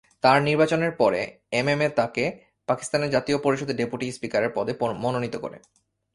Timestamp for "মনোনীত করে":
5.03-5.57